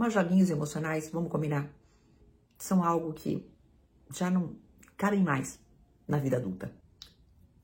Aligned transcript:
Mas 0.00 0.14
joguinhos 0.14 0.48
emocionais, 0.48 1.10
vamos 1.10 1.30
combinar, 1.30 1.70
são 2.56 2.82
algo 2.82 3.12
que 3.12 3.46
já 4.10 4.30
não 4.30 4.56
cabem 4.96 5.22
mais 5.22 5.60
na 6.08 6.16
vida 6.16 6.38
adulta. 6.38 6.72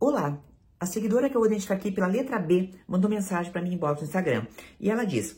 Olá, 0.00 0.42
a 0.80 0.86
seguidora 0.86 1.28
que 1.28 1.36
eu 1.36 1.40
vou 1.42 1.46
identificar 1.46 1.74
aqui 1.74 1.92
pela 1.92 2.06
letra 2.06 2.38
B 2.38 2.70
mandou 2.88 3.10
mensagem 3.10 3.52
para 3.52 3.60
mim 3.60 3.74
inbox 3.74 4.00
no 4.00 4.06
Instagram. 4.06 4.46
E 4.80 4.90
ela 4.90 5.04
diz: 5.04 5.36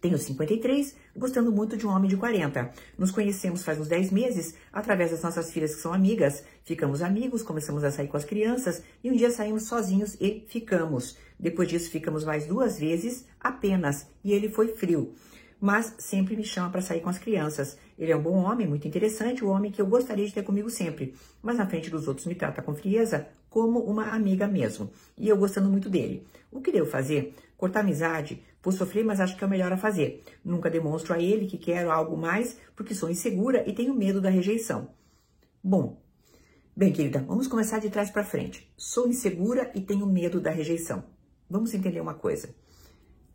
Tenho 0.00 0.16
53, 0.16 0.96
gostando 1.14 1.52
muito 1.52 1.76
de 1.76 1.86
um 1.86 1.90
homem 1.90 2.08
de 2.08 2.16
40. 2.16 2.72
Nos 2.96 3.10
conhecemos 3.10 3.62
faz 3.62 3.78
uns 3.78 3.88
10 3.88 4.10
meses, 4.10 4.54
através 4.72 5.10
das 5.10 5.20
nossas 5.20 5.52
filhas 5.52 5.74
que 5.74 5.82
são 5.82 5.92
amigas. 5.92 6.42
Ficamos 6.64 7.02
amigos, 7.02 7.42
começamos 7.42 7.84
a 7.84 7.90
sair 7.90 8.08
com 8.08 8.16
as 8.16 8.24
crianças 8.24 8.82
e 9.04 9.10
um 9.10 9.14
dia 9.14 9.30
saímos 9.30 9.64
sozinhos 9.64 10.16
e 10.18 10.46
ficamos. 10.48 11.18
Depois 11.38 11.68
disso, 11.68 11.90
ficamos 11.90 12.24
mais 12.24 12.46
duas 12.46 12.78
vezes 12.78 13.26
apenas 13.38 14.06
e 14.24 14.32
ele 14.32 14.48
foi 14.48 14.68
frio 14.68 15.12
mas 15.60 15.94
sempre 15.98 16.36
me 16.36 16.44
chama 16.44 16.70
para 16.70 16.80
sair 16.80 17.00
com 17.00 17.10
as 17.10 17.18
crianças. 17.18 17.76
Ele 17.98 18.10
é 18.10 18.16
um 18.16 18.22
bom 18.22 18.36
homem, 18.36 18.66
muito 18.66 18.88
interessante, 18.88 19.44
o 19.44 19.48
um 19.48 19.50
homem 19.50 19.70
que 19.70 19.80
eu 19.80 19.86
gostaria 19.86 20.26
de 20.26 20.32
ter 20.32 20.42
comigo 20.42 20.70
sempre, 20.70 21.14
mas 21.42 21.58
na 21.58 21.66
frente 21.66 21.90
dos 21.90 22.08
outros 22.08 22.26
me 22.26 22.34
trata 22.34 22.62
com 22.62 22.74
frieza 22.74 23.28
como 23.50 23.80
uma 23.80 24.10
amiga 24.12 24.46
mesmo, 24.46 24.88
e 25.18 25.28
eu 25.28 25.36
gostando 25.36 25.68
muito 25.68 25.90
dele. 25.90 26.24
O 26.50 26.60
que 26.60 26.70
devo 26.72 26.88
fazer? 26.88 27.34
Cortar 27.56 27.80
amizade? 27.80 28.42
Vou 28.62 28.72
sofrer, 28.72 29.04
mas 29.04 29.20
acho 29.20 29.36
que 29.36 29.42
é 29.42 29.46
o 29.46 29.50
melhor 29.50 29.72
a 29.72 29.76
fazer. 29.76 30.22
Nunca 30.44 30.70
demonstro 30.70 31.12
a 31.12 31.20
ele 31.20 31.46
que 31.46 31.58
quero 31.58 31.90
algo 31.90 32.16
mais 32.16 32.56
porque 32.76 32.94
sou 32.94 33.10
insegura 33.10 33.68
e 33.68 33.72
tenho 33.72 33.94
medo 33.94 34.20
da 34.20 34.30
rejeição. 34.30 34.88
Bom, 35.62 36.00
bem, 36.76 36.92
querida, 36.92 37.24
vamos 37.26 37.46
começar 37.46 37.78
de 37.80 37.90
trás 37.90 38.10
para 38.10 38.24
frente. 38.24 38.70
Sou 38.76 39.08
insegura 39.08 39.70
e 39.74 39.80
tenho 39.80 40.06
medo 40.06 40.40
da 40.40 40.50
rejeição. 40.50 41.04
Vamos 41.48 41.74
entender 41.74 42.00
uma 42.00 42.14
coisa. 42.14 42.54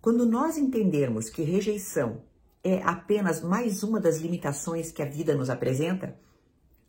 Quando 0.05 0.23
nós 0.23 0.55
entendermos 0.55 1.31
que 1.31 1.41
rejeição 1.41 2.21
é 2.63 2.79
apenas 2.83 3.41
mais 3.41 3.81
uma 3.81 3.99
das 3.99 4.19
limitações 4.19 4.91
que 4.91 5.01
a 5.01 5.09
vida 5.09 5.33
nos 5.33 5.49
apresenta, 5.49 6.15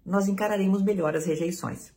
nós 0.04 0.28
encararemos 0.28 0.82
melhor 0.82 1.16
as 1.16 1.24
rejeições. 1.24 1.94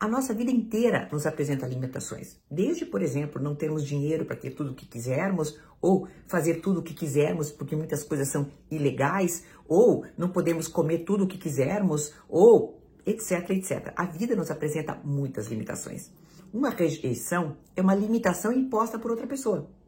A 0.00 0.08
nossa 0.08 0.34
vida 0.34 0.50
inteira 0.50 1.08
nos 1.12 1.24
apresenta 1.24 1.68
limitações. 1.68 2.36
Desde, 2.50 2.84
por 2.84 3.00
exemplo, 3.00 3.40
não 3.40 3.54
termos 3.54 3.86
dinheiro 3.86 4.24
para 4.24 4.34
ter 4.34 4.50
tudo 4.56 4.72
o 4.72 4.74
que 4.74 4.86
quisermos, 4.86 5.56
ou 5.80 6.08
fazer 6.26 6.54
tudo 6.62 6.80
o 6.80 6.82
que 6.82 6.94
quisermos 6.94 7.52
porque 7.52 7.76
muitas 7.76 8.02
coisas 8.02 8.26
são 8.26 8.50
ilegais, 8.68 9.44
ou 9.68 10.04
não 10.16 10.30
podemos 10.30 10.66
comer 10.66 11.04
tudo 11.04 11.26
o 11.26 11.28
que 11.28 11.38
quisermos, 11.38 12.12
ou 12.28 12.82
etc, 13.06 13.50
etc. 13.50 13.92
A 13.94 14.04
vida 14.06 14.34
nos 14.34 14.50
apresenta 14.50 15.00
muitas 15.04 15.46
limitações. 15.46 16.10
Uma 16.52 16.70
rejeição 16.70 17.56
é 17.76 17.80
uma 17.80 17.94
limitação 17.94 18.52
imposta 18.52 18.98
por 18.98 19.12
outra 19.12 19.28
pessoa. 19.28 19.78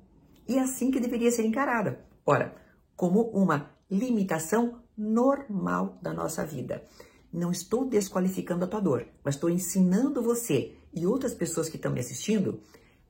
E 0.48 0.56
é 0.56 0.60
assim 0.60 0.90
que 0.90 1.00
deveria 1.00 1.30
ser 1.30 1.44
encarada. 1.44 2.04
Ora, 2.24 2.54
como 2.96 3.22
uma 3.30 3.70
limitação 3.90 4.80
normal 4.96 5.98
da 6.02 6.12
nossa 6.12 6.44
vida. 6.44 6.84
Não 7.32 7.50
estou 7.50 7.84
desqualificando 7.84 8.64
a 8.64 8.68
tua 8.68 8.80
dor, 8.80 9.06
mas 9.24 9.36
estou 9.36 9.48
ensinando 9.48 10.22
você 10.22 10.74
e 10.92 11.06
outras 11.06 11.32
pessoas 11.32 11.68
que 11.68 11.76
estão 11.76 11.92
me 11.92 12.00
assistindo 12.00 12.60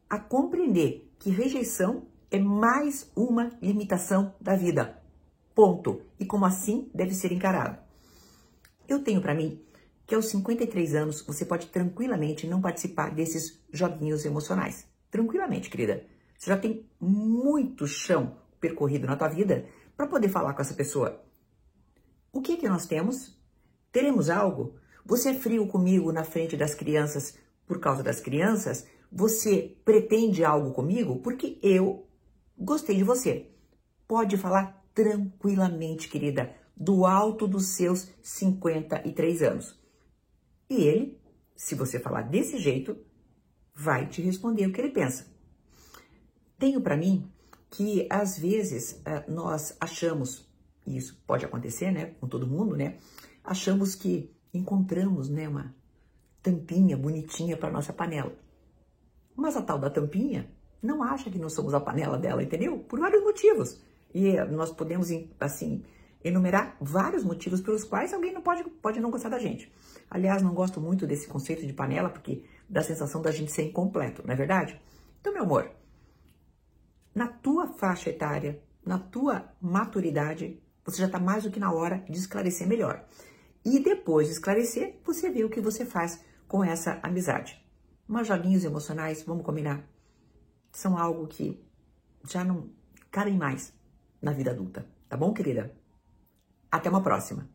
a 0.09 0.19
compreender 0.19 1.11
que 1.19 1.31
rejeição 1.31 2.07
é 2.31 2.39
mais 2.39 3.11
uma 3.17 3.51
limitação 3.61 4.35
da 4.41 4.55
vida. 4.55 5.01
Ponto. 5.55 6.03
E 6.19 6.25
como 6.25 6.45
assim 6.45 6.91
deve 6.95 7.15
ser 7.15 7.33
encarado. 7.33 7.79
Eu 8.89 9.03
tenho 9.03 9.21
para 9.21 9.35
mim 9.35 9.61
que 10.07 10.15
aos 10.15 10.27
53 10.27 10.95
anos 10.95 11.23
você 11.23 11.45
pode 11.45 11.69
tranquilamente 11.69 12.47
não 12.47 12.61
participar 12.61 13.15
desses 13.15 13.61
joguinhos 13.73 14.25
emocionais. 14.25 14.87
Tranquilamente, 15.11 15.71
querida. 15.71 16.05
Você 16.41 16.49
já 16.49 16.57
tem 16.57 16.87
muito 16.99 17.87
chão 17.87 18.39
percorrido 18.59 19.07
na 19.07 19.15
tua 19.15 19.29
vida 19.29 19.67
para 19.95 20.07
poder 20.07 20.31
falar 20.31 20.55
com 20.55 20.63
essa 20.63 20.73
pessoa. 20.73 21.23
O 22.33 22.41
que 22.41 22.57
que 22.57 22.67
nós 22.67 22.87
temos? 22.87 23.39
Teremos 23.93 24.31
algo? 24.31 24.75
Você 25.05 25.29
é 25.29 25.35
frio 25.35 25.67
comigo 25.67 26.11
na 26.11 26.25
frente 26.25 26.57
das 26.57 26.75
crianças 26.75 27.37
por 27.67 27.79
causa 27.79 28.03
das 28.03 28.21
crianças? 28.21 28.87
Você 29.13 29.77
pretende 29.85 30.43
algo 30.43 30.73
comigo 30.73 31.21
porque 31.21 31.59
eu 31.63 32.09
gostei 32.57 32.97
de 32.97 33.05
você. 33.05 33.51
Pode 34.09 34.39
falar 34.39 34.83
tranquilamente, 34.95 36.09
querida, 36.09 36.57
do 36.75 37.05
alto 37.05 37.47
dos 37.47 37.67
seus 37.67 38.11
53 38.23 39.43
anos. 39.43 39.79
E 40.71 40.85
ele, 40.85 41.21
se 41.55 41.75
você 41.75 42.01
falar 42.01 42.23
desse 42.23 42.57
jeito, 42.57 42.97
vai 43.75 44.07
te 44.07 44.23
responder 44.23 44.67
o 44.67 44.73
que 44.73 44.81
ele 44.81 44.89
pensa. 44.89 45.39
Tenho 46.61 46.83
para 46.83 46.95
mim 46.95 47.27
que 47.71 48.07
às 48.11 48.39
vezes 48.39 49.01
eh, 49.07 49.25
nós 49.27 49.75
achamos, 49.81 50.47
e 50.87 50.99
isso 50.99 51.19
pode 51.27 51.43
acontecer, 51.43 51.91
né, 51.91 52.15
com 52.21 52.29
todo 52.29 52.47
mundo, 52.47 52.77
né, 52.77 52.99
achamos 53.43 53.95
que 53.95 54.31
encontramos, 54.53 55.31
né, 55.31 55.49
uma 55.49 55.75
tampinha 56.43 56.99
bonitinha 56.99 57.57
para 57.57 57.71
nossa 57.71 57.95
panela. 57.95 58.33
Mas 59.35 59.57
a 59.57 59.63
tal 59.63 59.79
da 59.79 59.89
tampinha 59.89 60.51
não 60.83 61.03
acha 61.03 61.31
que 61.31 61.39
nós 61.39 61.55
somos 61.55 61.73
a 61.73 61.81
panela 61.81 62.19
dela, 62.19 62.43
entendeu? 62.43 62.79
Por 62.81 63.01
vários 63.01 63.23
motivos. 63.23 63.81
E 64.13 64.37
nós 64.51 64.71
podemos, 64.71 65.09
assim, 65.39 65.83
enumerar 66.23 66.77
vários 66.79 67.25
motivos 67.25 67.63
pelos 67.63 67.85
quais 67.85 68.13
alguém 68.13 68.35
não 68.35 68.43
pode, 68.43 68.65
pode 68.65 69.01
não 69.01 69.11
gostar 69.11 69.31
da 69.31 69.39
gente. 69.39 69.73
Aliás, 70.11 70.43
não 70.43 70.53
gosto 70.53 70.79
muito 70.79 71.07
desse 71.07 71.27
conceito 71.27 71.67
de 71.67 71.73
panela, 71.73 72.11
porque 72.11 72.45
dá 72.69 72.81
a 72.81 72.85
sensação 72.85 73.23
da 73.23 73.31
gente 73.31 73.51
ser 73.51 73.63
incompleto, 73.63 74.23
não 74.27 74.35
é 74.35 74.37
verdade? 74.37 74.79
Então, 75.21 75.33
meu 75.33 75.45
amor, 75.45 75.71
na 77.15 77.27
tua 77.27 77.67
faixa 77.67 78.11
etária, 78.11 78.63
na 78.85 78.99
tua 78.99 79.53
maturidade, 79.61 80.63
você 80.85 80.99
já 80.99 81.07
está 81.07 81.19
mais 81.19 81.45
do 81.45 81.51
que 81.51 81.61
na 81.61 81.73
hora 81.73 82.05
de 82.09 82.19
esclarecer 82.19 82.67
melhor. 82.67 83.05
E 83.65 83.79
depois 83.79 84.27
de 84.27 84.33
esclarecer, 84.33 85.01
você 85.05 85.31
vê 85.31 85.45
o 85.45 85.51
que 85.51 85.61
você 85.61 85.85
faz 85.85 86.25
com 86.49 86.65
essa 86.65 86.99
amizade. 87.03 87.65
Mas 88.09 88.27
joguinhos 88.27 88.65
emocionais, 88.65 89.23
vamos 89.23 89.45
combinar, 89.45 89.85
são 90.73 90.99
algo 90.99 91.27
que 91.27 91.63
já 92.25 92.43
não 92.43 92.71
cabem 93.11 93.37
mais 93.37 93.73
na 94.21 94.33
vida 94.33 94.51
adulta. 94.51 94.87
Tá 95.09 95.17
bom, 95.17 95.33
querida? 95.33 95.75
Até 96.71 96.89
uma 96.89 97.03
próxima. 97.03 97.49